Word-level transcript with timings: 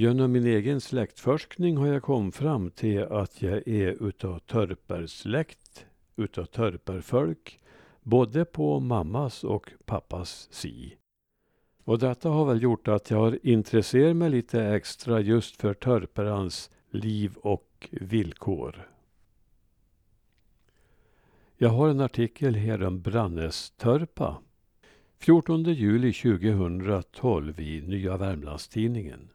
Genom 0.00 0.32
min 0.32 0.46
egen 0.46 0.80
släktforskning 0.80 1.76
har 1.76 1.86
jag 1.86 2.02
kommit 2.02 2.36
fram 2.36 2.70
till 2.70 3.02
att 3.02 3.42
jag 3.42 3.68
är 3.68 4.08
utav 4.08 4.38
törpersläkt, 4.38 5.86
utav 6.16 6.44
törperfolk 6.44 7.60
både 8.02 8.44
på 8.44 8.80
mammas 8.80 9.44
och 9.44 9.72
pappas 9.84 10.48
si. 10.50 10.96
Och 11.84 11.98
detta 11.98 12.28
har 12.28 12.44
väl 12.44 12.62
gjort 12.62 12.88
att 12.88 13.10
jag 13.10 13.18
har 13.18 13.38
intresserat 13.42 14.16
mig 14.16 14.30
lite 14.30 14.64
extra 14.64 15.20
just 15.20 15.56
för 15.56 15.74
törperans 15.74 16.70
liv 16.90 17.36
och 17.36 17.88
villkor. 17.90 18.88
Jag 21.56 21.70
har 21.70 21.88
en 21.88 22.00
artikel 22.00 22.54
här 22.54 22.82
om 22.82 23.00
Brannestörpa. 23.00 24.36
14 25.18 25.62
juli 25.62 26.12
2012 26.12 27.60
i 27.60 27.80
Nya 27.80 28.16
Värmlandstidningen. 28.16 29.30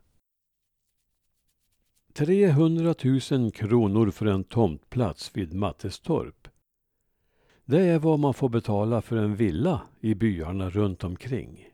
300 2.18 2.96
000 3.32 3.52
kronor 3.52 4.12
för 4.12 4.26
en 4.26 4.44
tomtplats 4.44 5.32
vid 5.34 5.54
Mattestorp. 5.54 6.48
Det 7.66 7.82
är 7.82 8.00
vad 8.00 8.20
man 8.20 8.34
får 8.34 8.50
betala 8.50 9.02
för 9.02 9.18
en 9.18 9.36
villa 9.36 9.82
i 10.02 10.16
byarna 10.16 10.70
runt 10.70 11.04
omkring. 11.04 11.70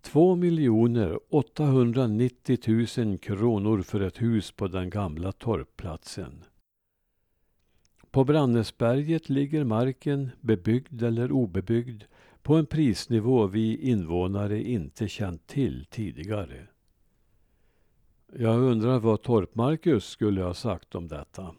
2 0.00 0.36
miljoner 0.36 1.18
890 1.30 2.58
000 2.98 3.18
kronor 3.18 3.82
för 3.82 4.00
ett 4.00 4.22
hus 4.22 4.52
på 4.52 4.68
den 4.68 4.90
gamla 4.90 5.32
torpplatsen. 5.32 6.44
På 8.10 8.24
Brannäsberget 8.24 9.28
ligger 9.28 9.64
marken, 9.64 10.30
bebyggd 10.40 11.02
eller 11.02 11.32
obebyggd, 11.32 12.02
på 12.42 12.54
en 12.54 12.66
prisnivå 12.66 13.46
vi 13.46 13.76
invånare 13.90 14.62
inte 14.62 15.08
känt 15.08 15.46
till 15.46 15.86
tidigare. 15.90 16.66
Jag 18.32 18.60
undrar 18.60 18.98
vad 18.98 19.22
Torp-Marcus 19.22 20.04
skulle 20.04 20.42
ha 20.42 20.54
sagt 20.54 20.94
om 20.94 21.08
detta. 21.08 21.54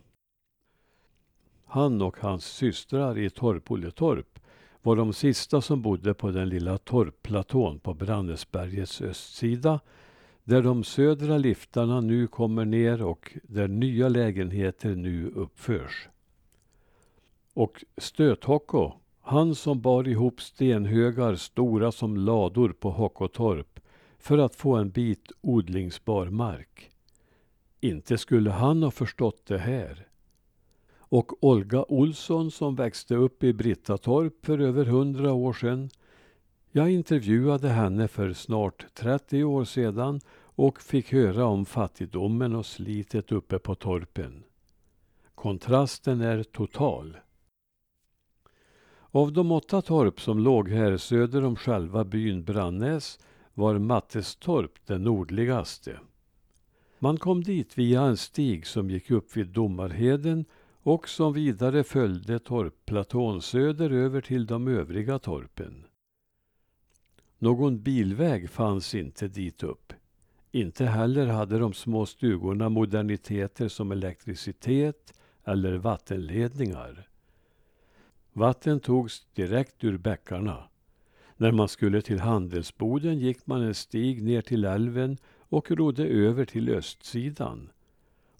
Han 1.66 2.02
och 2.02 2.18
hans 2.20 2.46
systrar 2.46 3.18
i 3.18 3.30
Torp-Olletorp 3.30 4.40
var 4.82 4.96
de 4.96 5.14
sista 5.14 5.62
som 5.62 5.82
bodde 5.82 6.14
på 6.14 6.32
den 6.32 6.50
lilla 6.50 6.78
torpplatån 6.78 7.80
på 7.80 7.94
Brannäsbergets 7.94 9.02
östsida 9.02 9.80
där 10.44 10.62
de 10.62 10.84
södra 10.84 11.38
liftarna 11.38 12.02
nu 12.02 12.28
kommer 12.28 12.66
ner 12.66 13.02
och 13.02 13.38
där 13.44 13.68
nya 13.68 14.10
lägenheter 14.10 14.96
nu 14.96 15.32
uppförs. 15.36 16.10
Och 17.54 17.84
Stöthocko, 17.98 18.94
han 19.22 19.56
som 19.56 19.82
bar 19.82 20.08
ihop 20.08 20.42
stenhögar 20.42 21.36
stora 21.36 21.92
som 21.92 22.18
lador 22.18 22.70
på 22.70 22.92
Hockotorp 22.92 23.71
för 24.22 24.38
att 24.38 24.56
få 24.56 24.76
en 24.76 24.90
bit 24.90 25.32
odlingsbar 25.42 26.26
mark. 26.26 26.92
Inte 27.80 28.18
skulle 28.18 28.52
han 28.52 28.84
ha 28.84 28.92
förstått 28.92 29.46
det 29.46 29.58
här. 29.58 30.08
Och 30.98 31.44
Olga 31.44 31.84
Olsson 31.84 32.52
som 32.52 32.76
växte 32.76 33.16
upp 33.16 33.44
i 33.44 33.54
Brittatorp 33.54 34.46
för 34.46 34.60
över 34.60 34.86
hundra 34.86 35.34
år 35.34 35.54
sedan. 35.54 35.90
Jag 36.72 36.92
intervjuade 36.92 37.70
henne 37.70 38.08
för 38.08 38.34
snart 38.34 38.86
30 38.94 39.44
år 39.44 39.66
sedan 39.66 40.22
och 40.40 40.82
fick 40.82 41.12
höra 41.12 41.46
om 41.46 41.66
fattigdomen 41.66 42.56
och 42.56 42.66
slitet 42.66 43.32
uppe 43.32 43.60
på 43.60 43.76
torpen. 43.76 44.44
Kontrasten 45.36 46.22
är 46.22 46.44
total. 46.44 47.18
Av 49.12 49.34
de 49.34 49.52
åtta 49.52 49.82
torp 49.82 50.22
som 50.22 50.40
låg 50.40 50.70
här 50.70 50.98
söder 50.98 51.44
om 51.44 51.56
själva 51.56 52.04
byn 52.04 52.44
Brannäs 52.44 53.20
var 53.54 53.78
Mattestorp 53.78 54.72
det 54.86 54.98
nordligaste. 54.98 56.00
Man 57.00 57.18
kom 57.18 57.44
dit 57.44 57.78
via 57.78 58.02
en 58.02 58.18
stig 58.18 58.68
som 58.68 58.90
gick 58.90 59.12
upp 59.12 59.38
vid 59.38 59.48
Domarheden 59.48 60.46
och 60.84 61.10
som 61.10 61.34
vidare 61.34 61.84
följde 61.84 62.40
torpplatån 62.40 63.42
söderöver 63.42 64.22
till 64.22 64.46
de 64.46 64.68
övriga 64.68 65.20
torpen. 65.20 65.86
Någon 67.38 67.82
bilväg 67.82 68.50
fanns 68.50 68.96
inte 68.96 69.28
dit 69.28 69.64
upp. 69.64 69.94
Inte 70.52 70.86
heller 70.86 71.28
hade 71.28 71.60
de 71.60 71.74
små 71.74 72.06
stugorna 72.06 72.70
moderniteter 72.70 73.68
som 73.68 73.92
elektricitet 73.92 75.14
eller 75.44 75.78
vattenledningar. 75.78 77.08
Vatten 78.34 78.80
togs 78.80 79.26
direkt 79.34 79.84
ur 79.84 79.98
bäckarna. 79.98 80.71
När 81.42 81.52
man 81.52 81.68
skulle 81.68 82.02
till 82.02 82.20
handelsboden 82.20 83.20
gick 83.20 83.48
man 83.48 83.62
en 83.62 83.76
stig 83.76 84.24
ner 84.24 84.42
till 84.42 84.66
älven 84.66 85.18
och 85.40 85.72
rodde 85.72 86.08
över 86.08 86.46
till 86.46 86.70
östsidan. 86.70 87.70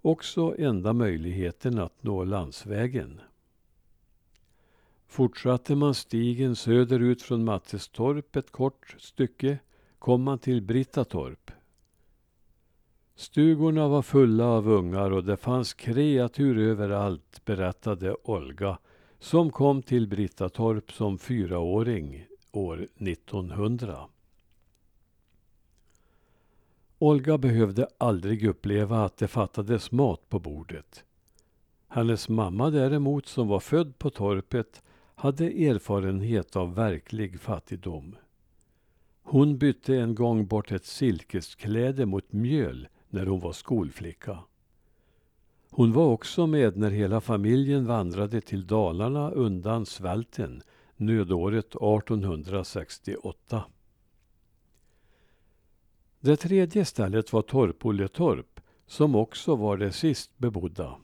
Också 0.02 0.56
enda 0.58 0.94
möjligheten 0.94 1.80
att 1.80 2.04
nå 2.04 2.24
landsvägen. 2.24 3.22
Fortsatte 5.08 5.76
man 5.76 5.94
stigen 5.94 6.56
söderut 6.56 7.22
från 7.22 7.44
Mattestorp 7.44 8.36
ett 8.36 8.52
kort 8.52 8.96
stycke 9.00 9.60
kom 10.00 10.24
man 10.24 10.40
till 10.40 10.62
Brittatorp. 10.62 11.52
Stugorna 13.16 13.88
var 13.88 14.02
fulla 14.02 14.46
av 14.46 14.70
ungar 14.70 15.12
och 15.12 15.24
det 15.24 15.38
fanns 15.38 15.74
kreatur 15.74 16.58
överallt, 16.58 17.46
berättade 17.46 18.16
Olga 18.24 18.78
som 19.20 19.52
kom 19.52 19.82
till 19.82 20.08
Brittatorp 20.08 20.92
som 20.92 21.18
fyraåring 21.18 22.28
år 22.52 22.88
1900. 22.98 24.08
Olga 27.00 27.38
behövde 27.38 27.88
aldrig 27.98 28.46
uppleva 28.46 29.06
att 29.06 29.18
det 29.18 29.28
fattades 29.28 29.92
mat 29.92 30.30
på 30.30 30.40
bordet. 30.40 31.04
Hennes 31.88 32.30
mamma 32.30 32.70
däremot, 32.70 33.28
som 33.28 33.48
var 33.48 33.60
född 33.60 33.98
på 34.00 34.10
torpet, 34.10 34.84
hade 35.16 35.46
erfarenhet 35.46 36.56
av 36.56 36.76
verklig 36.76 37.40
fattigdom. 37.40 38.16
Hon 39.24 39.58
bytte 39.58 39.96
en 39.96 40.16
gång 40.16 40.48
bort 40.48 40.72
ett 40.72 40.86
silkeskläde 40.86 42.06
mot 42.06 42.34
mjöl 42.34 42.88
när 43.10 43.26
hon 43.26 43.40
var 43.40 43.54
skolflicka. 43.54 44.40
Hon 45.70 45.94
var 45.94 46.06
också 46.06 46.48
med 46.48 46.78
när 46.78 46.92
hela 46.92 47.22
familjen 47.22 47.86
vandrade 47.86 48.42
till 48.42 48.68
Dalarna 48.68 49.32
undan 49.32 49.86
svälten 49.86 50.64
nödåret 51.02 51.66
1868. 51.66 53.64
Det 56.20 56.36
tredje 56.36 56.86
stället 56.86 57.34
var 57.34 57.42
Torpolletorp 57.42 58.60
som 58.88 59.16
också 59.16 59.56
var 59.56 59.78
det 59.78 59.92
sist 59.92 60.38
bebodda. 60.38 60.96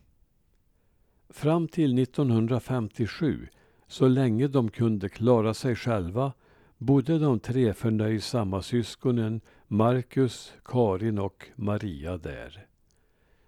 Fram 1.29 1.67
till 1.67 1.99
1957, 1.99 3.47
så 3.87 4.07
länge 4.07 4.47
de 4.47 4.69
kunde 4.69 5.09
klara 5.09 5.53
sig 5.53 5.75
själva, 5.75 6.33
bodde 6.77 7.19
de 7.19 7.39
tre 7.39 7.73
förnöjsamma 7.73 8.61
syskonen 8.61 9.41
Marcus, 9.67 10.53
Karin 10.65 11.19
och 11.19 11.45
Maria 11.55 12.17
där. 12.17 12.67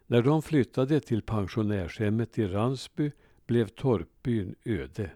När 0.08 0.22
de 0.22 0.42
flyttade 0.42 1.00
till 1.00 1.22
pensionärshemmet 1.22 2.38
i 2.38 2.48
Ransby 2.48 3.12
blev 3.46 3.68
Torpbyn 3.68 4.56
öde. 4.66 5.12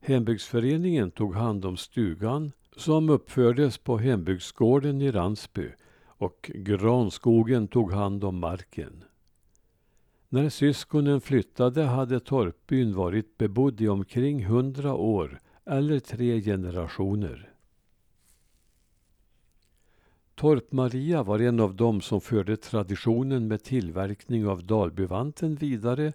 Hembygdsföreningen 0.00 1.10
tog 1.10 1.34
hand 1.34 1.64
om 1.64 1.76
stugan 1.76 2.52
som 2.76 3.10
uppfördes 3.10 3.78
på 3.78 3.98
hembygdsgården 3.98 5.02
i 5.02 5.10
Ransby 5.10 5.68
och 6.06 6.50
Granskogen 6.54 7.68
tog 7.68 7.92
hand 7.92 8.24
om 8.24 8.38
marken. 8.38 9.04
När 10.28 10.48
syskonen 10.48 11.20
flyttade 11.20 11.82
hade 11.82 12.20
Torpbyn 12.20 12.94
varit 12.94 13.38
bebodd 13.38 13.80
i 13.80 13.88
omkring 13.88 14.44
hundra 14.44 14.94
år 14.94 15.40
eller 15.64 16.00
tre 16.00 16.40
generationer. 16.40 17.52
Torp-Maria 20.34 21.22
var 21.22 21.38
en 21.38 21.60
av 21.60 21.74
dem 21.74 22.00
som 22.00 22.20
förde 22.20 22.56
traditionen 22.56 23.48
med 23.48 23.62
tillverkning 23.62 24.46
av 24.46 24.66
Dalbyvanten 24.66 25.54
vidare 25.54 26.12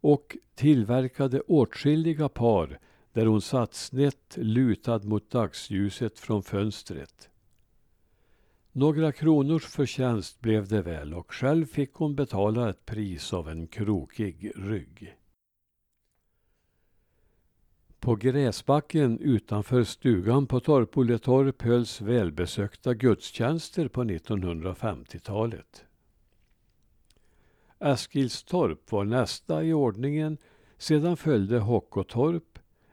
och 0.00 0.36
tillverkade 0.54 1.40
åtskilliga 1.40 2.28
par 2.28 2.78
där 3.12 3.26
hon 3.26 3.40
satt 3.40 3.74
snett 3.74 4.36
lutad 4.36 4.98
mot 4.98 5.30
dagsljuset 5.30 6.18
från 6.18 6.42
fönstret. 6.42 7.30
Några 8.72 9.12
kronors 9.12 9.66
förtjänst 9.66 10.40
blev 10.40 10.68
det 10.68 10.82
väl 10.82 11.14
och 11.14 11.32
själv 11.32 11.66
fick 11.66 11.94
hon 11.94 12.14
betala 12.14 12.70
ett 12.70 12.86
pris 12.86 13.32
av 13.32 13.48
en 13.48 13.66
krokig 13.66 14.52
rygg. 14.56 15.16
På 18.00 18.16
gräsbacken 18.16 19.18
utanför 19.18 19.84
stugan 19.84 20.46
på 20.46 20.60
Torpolletorp 20.60 21.62
hölls 21.62 22.00
välbesökta 22.00 22.94
gudstjänster 22.94 23.88
på 23.88 24.04
1950-talet. 24.04 25.84
Eskilstorp 27.78 28.92
var 28.92 29.04
nästa 29.04 29.64
i 29.64 29.72
ordningen. 29.72 30.38
Sedan 30.78 31.16
följde 31.16 31.58
Hockotorp, 31.58 32.49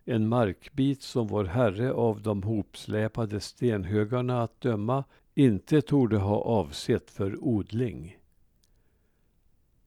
en 0.09 0.27
markbit 0.27 1.01
som 1.01 1.27
vår 1.27 1.45
herre 1.45 1.94
av 1.94 2.21
de 2.21 2.44
hopsläpade 2.44 3.39
stenhögarna 3.39 4.42
att 4.42 4.62
döma 4.62 5.04
inte 5.33 5.81
torde 5.81 6.18
ha 6.18 6.42
avsett 6.42 7.12
för 7.12 7.44
odling. 7.44 8.18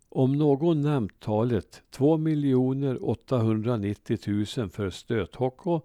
Om 0.09 0.33
någon 0.33 0.81
nämnt 0.81 1.21
talet 1.21 1.83
2 1.91 2.19
890 3.01 4.19
000 4.57 4.69
för 4.69 4.91
stöthocko 4.91 5.81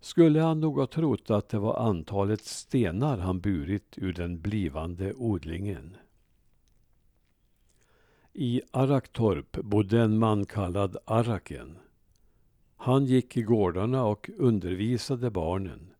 skulle 0.00 0.40
han 0.40 0.60
nog 0.60 0.78
ha 0.78 0.86
trott 0.86 1.30
att 1.30 1.48
det 1.48 1.58
var 1.58 1.76
antalet 1.76 2.44
stenar 2.44 3.18
han 3.18 3.40
burit 3.40 3.94
ur 3.96 4.12
den 4.12 4.40
blivande 4.40 5.14
odlingen. 5.14 5.96
I 8.32 8.62
Araktorp 8.70 9.52
bodde 9.52 10.00
en 10.00 10.18
man 10.18 10.46
kallad 10.46 10.96
Araken. 11.04 11.78
Han 12.86 13.04
gick 13.04 13.36
i 13.36 13.42
gårdarna 13.42 14.04
och 14.04 14.30
undervisade 14.36 15.30
barnen. 15.30 15.90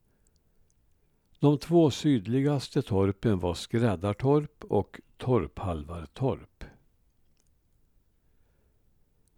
De 1.39 1.59
två 1.59 1.91
sydligaste 1.91 2.83
torpen 2.83 3.39
var 3.39 3.55
Skräddartorp 3.55 4.65
och 4.65 5.01
Torphalvartorp. 5.17 6.65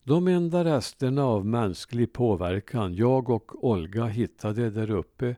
De 0.03 0.29
enda 0.29 0.65
resterna 0.65 1.25
av 1.25 1.47
mänsklig 1.47 2.13
påverkan 2.13 2.95
jag 2.95 3.31
och 3.31 3.65
Olga 3.65 4.05
hittade 4.05 4.71
där 4.71 4.91
uppe 4.91 5.37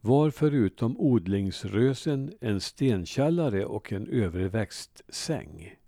var 0.00 0.30
förutom 0.30 1.00
odlingsrösen 1.00 2.32
en 2.40 2.60
stenkällare 2.60 3.64
och 3.64 3.92
en 3.92 4.06
överväxt 4.06 5.02
säng. 5.08 5.81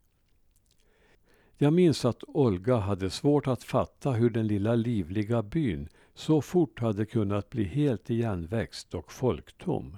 Jag 1.64 1.72
minns 1.72 2.05
att 2.05 2.25
Olga 2.28 2.76
hade 2.76 3.11
svårt 3.11 3.46
att 3.46 3.64
fatta 3.64 4.11
hur 4.11 4.31
den 4.31 4.46
lilla 4.46 4.75
livliga 4.75 5.43
byn 5.43 5.88
så 6.14 6.40
fort 6.40 6.81
hade 6.81 7.06
kunnat 7.06 7.50
bli 7.50 7.64
helt 7.64 8.11
igenväxt 8.11 8.94
och 8.94 9.12
folktom. 9.12 9.96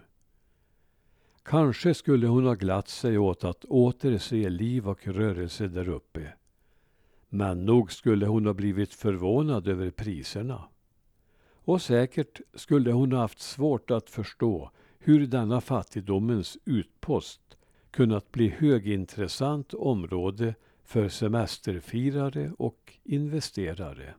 Kanske 1.42 1.94
skulle 1.94 2.26
hon 2.26 2.46
ha 2.46 2.54
glatt 2.54 2.88
sig 2.88 3.18
åt 3.18 3.44
att 3.44 3.64
åter 3.64 4.18
se 4.18 4.48
liv 4.48 4.88
och 4.88 5.06
rörelse 5.06 5.68
där 5.68 5.88
uppe. 5.88 6.32
Men 7.28 7.64
nog 7.64 7.92
skulle 7.92 8.26
hon 8.26 8.46
ha 8.46 8.54
blivit 8.54 8.94
förvånad 8.94 9.68
över 9.68 9.90
priserna. 9.90 10.64
Och 11.52 11.82
säkert 11.82 12.40
skulle 12.54 12.92
hon 12.92 13.12
ha 13.12 13.20
haft 13.20 13.40
svårt 13.40 13.90
att 13.90 14.10
förstå 14.10 14.70
hur 14.98 15.26
denna 15.26 15.60
fattigdomens 15.60 16.58
utpost 16.64 17.56
kunnat 17.90 18.32
bli 18.32 18.48
högintressant 18.48 19.74
område 19.74 20.54
för 20.86 21.08
semesterfirare 21.08 22.52
och 22.58 22.98
investerare. 23.04 24.14